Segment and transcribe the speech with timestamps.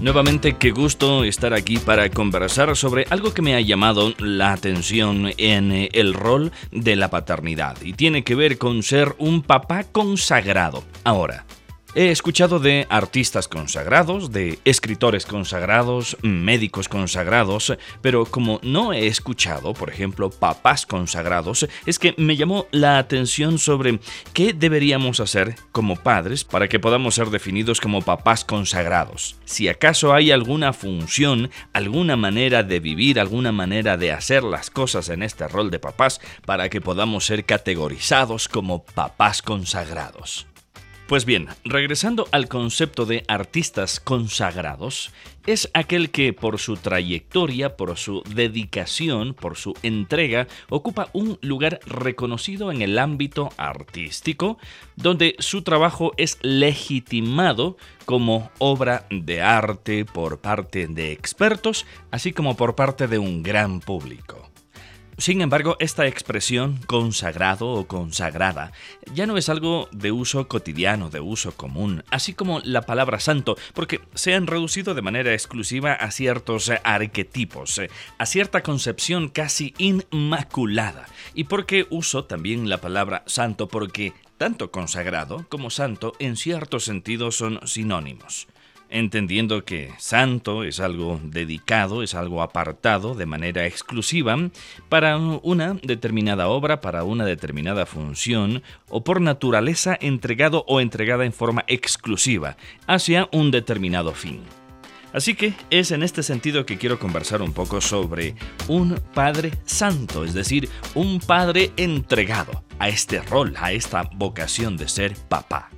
[0.00, 5.30] Nuevamente, qué gusto estar aquí para conversar sobre algo que me ha llamado la atención
[5.36, 9.84] en eh, el rol de la paternidad y tiene que ver con ser un papá
[9.84, 10.84] consagrado.
[11.04, 11.44] Ahora,
[11.92, 19.74] He escuchado de artistas consagrados, de escritores consagrados, médicos consagrados, pero como no he escuchado,
[19.74, 23.98] por ejemplo, papás consagrados, es que me llamó la atención sobre
[24.32, 29.34] qué deberíamos hacer como padres para que podamos ser definidos como papás consagrados.
[29.44, 35.08] Si acaso hay alguna función, alguna manera de vivir, alguna manera de hacer las cosas
[35.08, 40.46] en este rol de papás para que podamos ser categorizados como papás consagrados.
[41.10, 45.10] Pues bien, regresando al concepto de artistas consagrados,
[45.44, 51.80] es aquel que por su trayectoria, por su dedicación, por su entrega, ocupa un lugar
[51.84, 54.58] reconocido en el ámbito artístico,
[54.94, 62.56] donde su trabajo es legitimado como obra de arte por parte de expertos, así como
[62.56, 64.49] por parte de un gran público.
[65.20, 68.72] Sin embargo, esta expresión consagrado o consagrada
[69.12, 73.58] ya no es algo de uso cotidiano, de uso común, así como la palabra santo,
[73.74, 77.82] porque se han reducido de manera exclusiva a ciertos arquetipos,
[78.16, 81.04] a cierta concepción casi inmaculada.
[81.34, 83.68] ¿Y por qué uso también la palabra santo?
[83.68, 88.48] Porque tanto consagrado como santo en cierto sentido son sinónimos
[88.90, 94.36] entendiendo que santo es algo dedicado, es algo apartado de manera exclusiva
[94.88, 101.32] para una determinada obra, para una determinada función, o por naturaleza entregado o entregada en
[101.32, 102.56] forma exclusiva
[102.86, 104.40] hacia un determinado fin.
[105.12, 108.36] Así que es en este sentido que quiero conversar un poco sobre
[108.68, 114.88] un Padre Santo, es decir, un Padre entregado a este rol, a esta vocación de
[114.88, 115.70] ser papá.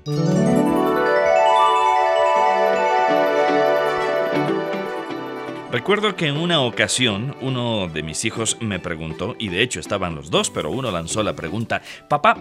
[5.72, 10.14] Recuerdo que en una ocasión uno de mis hijos me preguntó, y de hecho estaban
[10.14, 12.36] los dos, pero uno lanzó la pregunta, papá,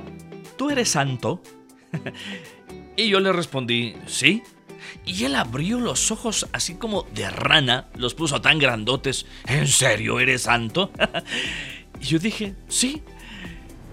[0.57, 1.41] ¿tú eres santo?
[2.97, 4.43] y yo le respondí, sí.
[5.05, 10.19] Y él abrió los ojos así como de rana, los puso tan grandotes, ¿en serio
[10.19, 10.91] eres santo?
[12.01, 13.01] y yo dije, sí.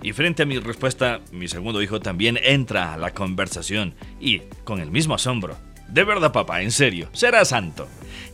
[0.03, 4.81] Y frente a mi respuesta, mi segundo hijo también entra a la conversación y, con
[4.81, 5.57] el mismo asombro,
[5.89, 7.89] de verdad papá, en serio, será santo.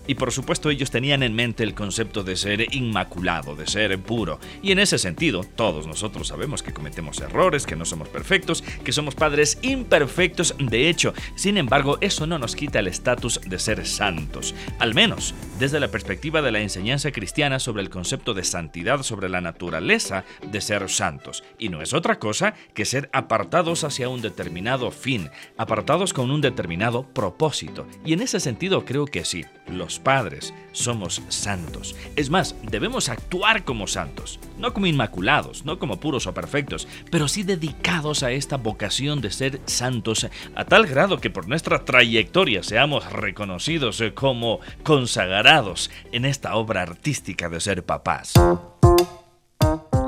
[0.07, 4.39] Y por supuesto ellos tenían en mente el concepto de ser inmaculado, de ser puro.
[4.63, 8.93] Y en ese sentido, todos nosotros sabemos que cometemos errores, que no somos perfectos, que
[8.93, 11.15] somos padres imperfectos de hecho.
[11.37, 14.55] Sin embargo, eso no nos quita el estatus de ser santos.
[14.79, 19.29] Al menos desde la perspectiva de la enseñanza cristiana sobre el concepto de santidad, sobre
[19.29, 21.45] la naturaleza de ser santos.
[21.59, 26.41] Y no es otra cosa que ser apartados hacia un determinado fin, apartados con un
[26.41, 27.87] determinado propósito.
[28.05, 31.95] Y en ese sentido creo que sí, los padres somos santos.
[32.17, 37.29] Es más, debemos actuar como santos, no como inmaculados, no como puros o perfectos, pero
[37.29, 42.63] sí dedicados a esta vocación de ser santos a tal grado que por nuestra trayectoria
[42.63, 48.35] seamos reconocidos como consagrados en esta obra artística de ser papás.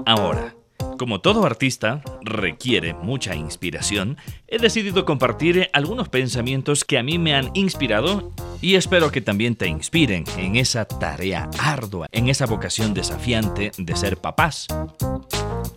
[0.04, 0.54] Ahora,
[0.98, 4.16] como todo artista requiere mucha inspiración,
[4.46, 9.56] he decidido compartir algunos pensamientos que a mí me han inspirado y espero que también
[9.56, 14.66] te inspiren en esa tarea ardua, en esa vocación desafiante de ser papás.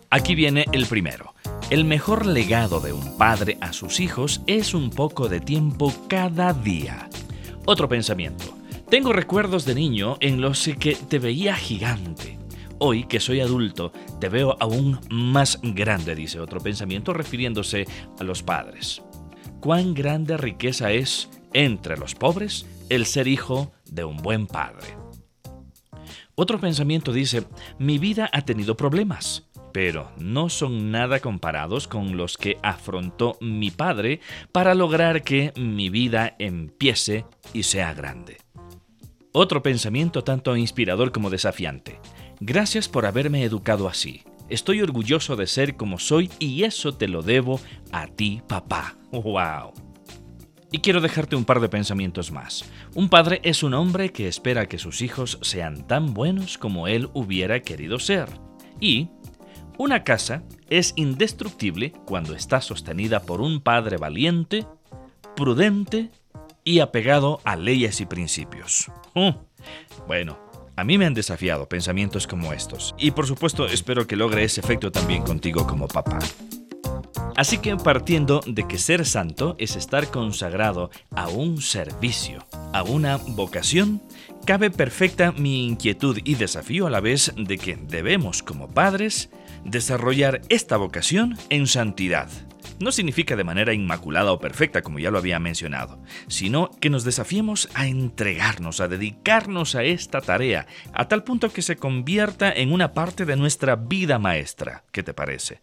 [0.09, 1.33] Aquí viene el primero.
[1.69, 6.53] El mejor legado de un padre a sus hijos es un poco de tiempo cada
[6.53, 7.09] día.
[7.65, 8.57] Otro pensamiento.
[8.89, 12.39] Tengo recuerdos de niño en los que te veía gigante
[12.81, 13.91] Hoy que soy adulto,
[14.21, 17.85] te veo aún más grande, dice otro pensamiento refiriéndose
[18.17, 19.01] a los padres.
[19.59, 24.97] Cuán grande riqueza es entre los pobres el ser hijo de un buen padre.
[26.35, 27.43] Otro pensamiento dice,
[27.79, 33.71] mi vida ha tenido problemas, pero no son nada comparados con los que afrontó mi
[33.71, 38.37] padre para lograr que mi vida empiece y sea grande.
[39.31, 41.99] Otro pensamiento tanto inspirador como desafiante.
[42.39, 44.23] Gracias por haberme educado así.
[44.49, 47.59] Estoy orgulloso de ser como soy y eso te lo debo
[47.91, 48.97] a ti, papá.
[49.11, 49.88] ¡Wow!
[50.71, 52.63] Y quiero dejarte un par de pensamientos más.
[52.93, 57.09] Un padre es un hombre que espera que sus hijos sean tan buenos como él
[57.13, 58.29] hubiera querido ser.
[58.79, 59.09] Y
[59.79, 64.67] Una casa es indestructible cuando está sostenida por un padre valiente,
[65.37, 66.11] prudente
[66.65, 68.91] y apegado a leyes y principios.
[69.15, 69.29] Mm.
[70.05, 70.37] Bueno,
[70.75, 74.59] a mí me han desafiado pensamientos como estos, y por supuesto espero que logre ese
[74.59, 76.19] efecto también contigo como papá.
[77.35, 83.17] Así que partiendo de que ser santo es estar consagrado a un servicio, a una
[83.17, 84.01] vocación,
[84.45, 89.29] cabe perfecta mi inquietud y desafío a la vez de que debemos como padres
[89.63, 92.29] desarrollar esta vocación en santidad
[92.79, 97.03] no significa de manera inmaculada o perfecta, como ya lo había mencionado, sino que nos
[97.03, 102.71] desafiemos a entregarnos, a dedicarnos a esta tarea, a tal punto que se convierta en
[102.71, 104.83] una parte de nuestra vida maestra.
[104.91, 105.61] ¿Qué te parece?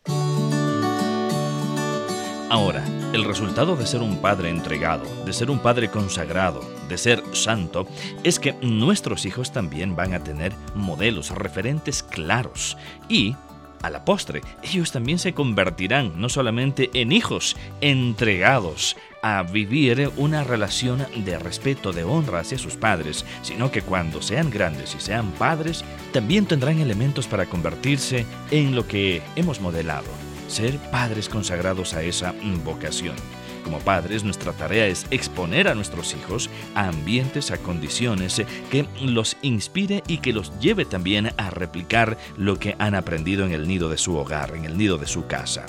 [2.48, 7.25] Ahora, el resultado de ser un padre entregado, de ser un padre consagrado, de ser
[7.32, 7.88] santo,
[8.22, 12.76] es que nuestros hijos también van a tener modelos, referentes claros.
[13.08, 13.34] Y
[13.82, 20.44] a la postre, ellos también se convertirán no solamente en hijos entregados a vivir una
[20.44, 25.32] relación de respeto, de honra hacia sus padres, sino que cuando sean grandes y sean
[25.32, 30.06] padres, también tendrán elementos para convertirse en lo que hemos modelado,
[30.48, 32.34] ser padres consagrados a esa
[32.64, 33.16] vocación.
[33.66, 38.40] Como padres, nuestra tarea es exponer a nuestros hijos a ambientes, a condiciones
[38.70, 43.50] que los inspire y que los lleve también a replicar lo que han aprendido en
[43.50, 45.66] el nido de su hogar, en el nido de su casa.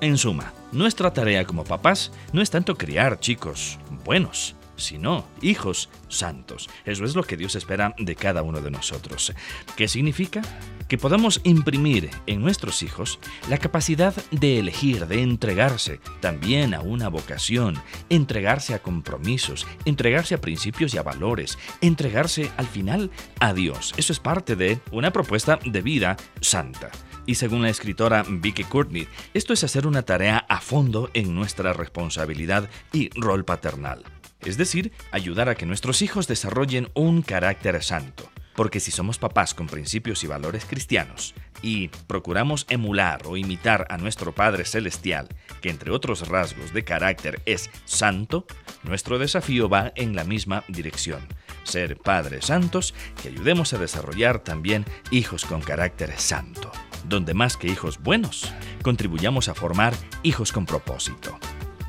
[0.00, 6.68] En suma, nuestra tarea como papás no es tanto criar chicos buenos, sino hijos santos.
[6.84, 9.32] Eso es lo que Dios espera de cada uno de nosotros.
[9.76, 10.42] ¿Qué significa?
[10.88, 13.18] Que podamos imprimir en nuestros hijos
[13.48, 17.80] la capacidad de elegir, de entregarse también a una vocación,
[18.10, 23.10] entregarse a compromisos, entregarse a principios y a valores, entregarse al final
[23.40, 23.94] a Dios.
[23.96, 26.90] Eso es parte de una propuesta de vida santa.
[27.26, 31.72] Y según la escritora Vicky Courtney, esto es hacer una tarea a fondo en nuestra
[31.72, 34.04] responsabilidad y rol paternal
[34.44, 38.30] es decir, ayudar a que nuestros hijos desarrollen un carácter santo.
[38.54, 43.96] Porque si somos papás con principios y valores cristianos y procuramos emular o imitar a
[43.96, 45.28] nuestro Padre Celestial,
[45.60, 48.46] que entre otros rasgos de carácter es santo,
[48.84, 51.26] nuestro desafío va en la misma dirección.
[51.64, 56.70] Ser padres santos que ayudemos a desarrollar también hijos con carácter santo,
[57.08, 58.52] donde más que hijos buenos,
[58.82, 61.38] contribuyamos a formar hijos con propósito.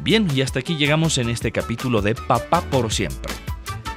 [0.05, 3.33] Bien, y hasta aquí llegamos en este capítulo de Papá por siempre.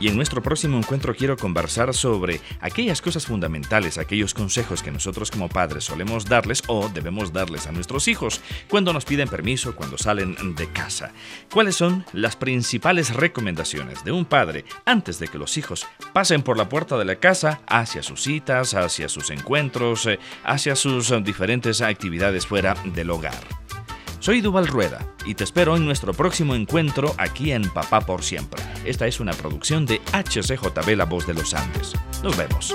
[0.01, 5.31] Y en nuestro próximo encuentro quiero conversar sobre aquellas cosas fundamentales, aquellos consejos que nosotros
[5.31, 8.41] como padres solemos darles o debemos darles a nuestros hijos
[8.71, 11.13] cuando nos piden permiso, cuando salen de casa.
[11.53, 16.57] ¿Cuáles son las principales recomendaciones de un padre antes de que los hijos pasen por
[16.57, 21.83] la puerta de la casa hacia sus citas, hacia sus encuentros, eh, hacia sus diferentes
[21.83, 23.68] actividades fuera del hogar?
[24.21, 28.61] Soy Duval Rueda y te espero en nuestro próximo encuentro aquí en Papá por Siempre.
[28.85, 31.93] Esta es una producción de HCJB La Voz de los Andes.
[32.23, 32.75] Nos vemos.